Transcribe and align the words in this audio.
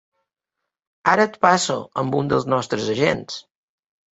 Ara 1.11 1.27
et 1.29 1.37
passo 1.47 1.75
amb 2.05 2.17
un 2.23 2.33
dels 2.33 2.51
nostres 2.55 2.91
agents. 2.95 3.41